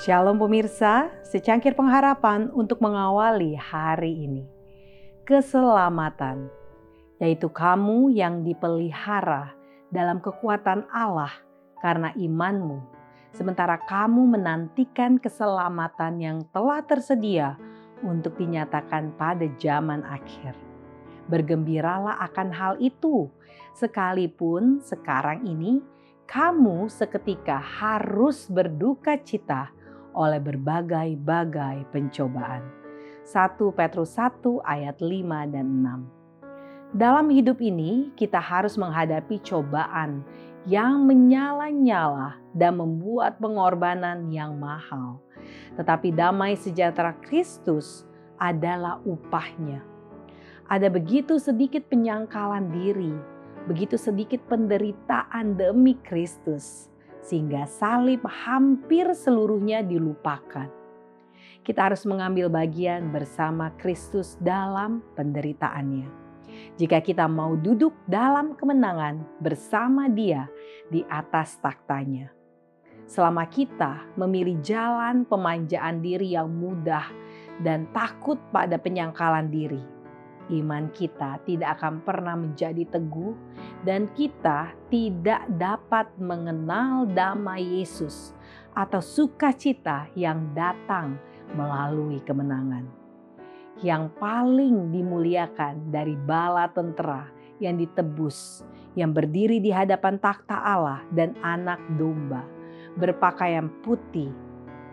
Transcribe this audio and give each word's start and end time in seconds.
Shalom 0.00 0.40
pemirsa, 0.40 1.12
secangkir 1.20 1.76
pengharapan 1.76 2.48
untuk 2.56 2.80
mengawali 2.80 3.52
hari 3.52 4.24
ini. 4.24 4.48
Keselamatan, 5.28 6.48
yaitu 7.20 7.52
kamu 7.52 8.08
yang 8.08 8.40
dipelihara 8.40 9.52
dalam 9.92 10.24
kekuatan 10.24 10.88
Allah 10.88 11.28
karena 11.84 12.16
imanmu, 12.16 12.80
sementara 13.36 13.76
kamu 13.76 14.40
menantikan 14.40 15.20
keselamatan 15.20 16.16
yang 16.16 16.38
telah 16.48 16.80
tersedia 16.80 17.60
untuk 18.00 18.40
dinyatakan 18.40 19.12
pada 19.20 19.44
zaman 19.60 20.00
akhir. 20.08 20.56
Bergembiralah 21.28 22.24
akan 22.24 22.48
hal 22.48 22.80
itu, 22.80 23.28
sekalipun 23.76 24.80
sekarang 24.80 25.44
ini 25.44 25.84
kamu 26.24 26.88
seketika 26.88 27.60
harus 27.60 28.48
berduka 28.48 29.20
cita 29.20 29.76
oleh 30.14 30.42
berbagai-bagai 30.42 31.88
pencobaan. 31.94 32.62
1 33.26 33.78
Petrus 33.78 34.16
1 34.18 34.42
ayat 34.66 34.96
5 34.98 35.54
dan 35.54 35.66
6. 36.90 36.96
Dalam 36.96 37.30
hidup 37.30 37.62
ini 37.62 38.10
kita 38.18 38.42
harus 38.42 38.74
menghadapi 38.74 39.38
cobaan 39.46 40.26
yang 40.66 41.06
menyala-nyala 41.06 42.36
dan 42.50 42.82
membuat 42.82 43.38
pengorbanan 43.38 44.26
yang 44.34 44.58
mahal. 44.58 45.22
Tetapi 45.78 46.10
damai 46.10 46.58
sejahtera 46.58 47.14
Kristus 47.22 48.04
adalah 48.36 48.98
upahnya. 49.06 49.86
Ada 50.66 50.90
begitu 50.90 51.38
sedikit 51.38 51.86
penyangkalan 51.86 52.70
diri, 52.74 53.14
begitu 53.70 53.94
sedikit 53.94 54.42
penderitaan 54.50 55.54
demi 55.54 55.94
Kristus 56.02 56.90
sehingga 57.20 57.68
salib 57.68 58.24
hampir 58.24 59.08
seluruhnya 59.12 59.84
dilupakan. 59.84 60.68
Kita 61.60 61.92
harus 61.92 62.08
mengambil 62.08 62.48
bagian 62.48 63.12
bersama 63.12 63.70
Kristus 63.76 64.40
dalam 64.40 65.04
penderitaannya. 65.12 66.08
Jika 66.80 66.98
kita 67.04 67.28
mau 67.28 67.54
duduk 67.54 67.94
dalam 68.08 68.56
kemenangan 68.56 69.22
bersama 69.38 70.08
Dia 70.08 70.48
di 70.88 71.04
atas 71.06 71.60
taktanya. 71.60 72.32
Selama 73.04 73.44
kita 73.46 74.06
memilih 74.16 74.58
jalan 74.62 75.26
pemanjaan 75.26 76.00
diri 76.00 76.34
yang 76.34 76.48
mudah 76.48 77.06
dan 77.60 77.90
takut 77.92 78.38
pada 78.54 78.78
penyangkalan 78.78 79.50
diri, 79.50 79.82
iman 80.50 80.90
kita 80.90 81.38
tidak 81.46 81.78
akan 81.78 82.02
pernah 82.02 82.34
menjadi 82.34 82.82
teguh 82.90 83.34
dan 83.86 84.10
kita 84.18 84.74
tidak 84.90 85.46
dapat 85.54 86.10
mengenal 86.18 87.06
damai 87.06 87.62
Yesus 87.62 88.34
atau 88.74 88.98
sukacita 88.98 90.10
yang 90.18 90.50
datang 90.52 91.18
melalui 91.54 92.18
kemenangan. 92.22 92.86
Yang 93.80 94.12
paling 94.20 94.92
dimuliakan 94.92 95.88
dari 95.88 96.12
bala 96.12 96.68
tentara 96.68 97.32
yang 97.62 97.80
ditebus, 97.80 98.66
yang 98.92 99.14
berdiri 99.16 99.62
di 99.62 99.72
hadapan 99.72 100.20
takhta 100.20 100.58
Allah 100.60 101.00
dan 101.14 101.32
anak 101.40 101.80
domba, 101.96 102.44
berpakaian 103.00 103.72
putih, 103.80 104.28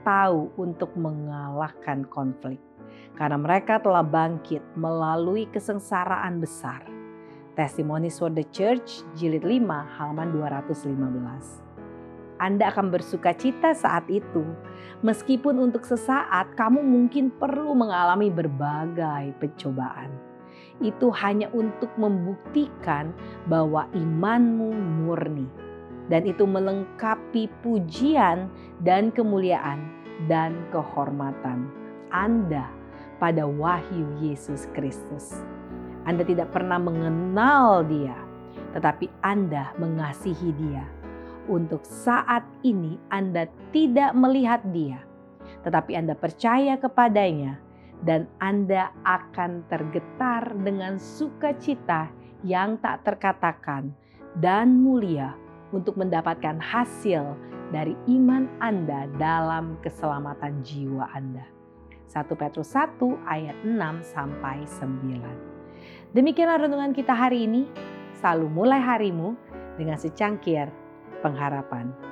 tahu 0.00 0.48
untuk 0.56 0.96
mengalahkan 0.96 2.08
konflik 2.08 2.69
karena 3.18 3.36
mereka 3.36 3.82
telah 3.82 4.04
bangkit 4.04 4.64
melalui 4.78 5.44
kesengsaraan 5.50 6.40
besar. 6.40 6.82
Testimonies 7.58 8.16
for 8.16 8.32
the 8.32 8.46
Church 8.54 9.04
jilid 9.18 9.44
5 9.44 9.60
halaman 10.00 10.32
215. 10.32 11.70
Anda 12.40 12.72
akan 12.72 12.88
bersuka 12.88 13.36
cita 13.36 13.76
saat 13.76 14.08
itu, 14.08 14.40
meskipun 15.04 15.60
untuk 15.60 15.84
sesaat 15.84 16.56
kamu 16.56 16.80
mungkin 16.80 17.28
perlu 17.28 17.76
mengalami 17.76 18.32
berbagai 18.32 19.36
pencobaan. 19.36 20.08
Itu 20.80 21.12
hanya 21.12 21.52
untuk 21.52 21.92
membuktikan 22.00 23.12
bahwa 23.44 23.84
imanmu 23.92 24.72
murni, 25.04 25.44
dan 26.08 26.24
itu 26.24 26.48
melengkapi 26.48 27.52
pujian 27.60 28.48
dan 28.80 29.12
kemuliaan 29.12 29.92
dan 30.24 30.56
kehormatan 30.72 31.68
Anda 32.08 32.79
pada 33.20 33.44
wahyu 33.44 34.08
Yesus 34.18 34.64
Kristus. 34.72 35.44
Anda 36.08 36.24
tidak 36.24 36.50
pernah 36.56 36.80
mengenal 36.80 37.84
Dia, 37.84 38.16
tetapi 38.72 39.12
Anda 39.20 39.76
mengasihi 39.76 40.50
Dia. 40.56 40.82
Untuk 41.46 41.84
saat 41.84 42.42
ini, 42.64 42.96
Anda 43.12 43.44
tidak 43.70 44.16
melihat 44.16 44.64
Dia, 44.72 45.04
tetapi 45.62 45.92
Anda 45.94 46.16
percaya 46.16 46.80
kepadanya, 46.80 47.60
dan 48.00 48.24
Anda 48.40 48.88
akan 49.04 49.68
tergetar 49.68 50.56
dengan 50.64 50.96
sukacita 50.96 52.08
yang 52.40 52.80
tak 52.80 53.04
terkatakan 53.04 53.92
dan 54.40 54.80
mulia 54.80 55.36
untuk 55.76 56.00
mendapatkan 56.00 56.56
hasil 56.56 57.36
dari 57.70 57.92
iman 58.08 58.48
Anda 58.64 59.06
dalam 59.20 59.76
keselamatan 59.84 60.64
jiwa 60.64 61.12
Anda. 61.12 61.59
1 62.10 62.26
Petrus 62.34 62.74
1 62.74 62.98
ayat 63.22 63.54
6 63.62 63.78
sampai 64.02 64.66
9. 64.66 66.10
Demikianlah 66.10 66.66
renungan 66.66 66.90
kita 66.90 67.14
hari 67.14 67.46
ini. 67.46 67.70
Selalu 68.18 68.50
mulai 68.50 68.82
harimu 68.82 69.38
dengan 69.78 69.94
secangkir 69.94 70.66
pengharapan. 71.22 72.09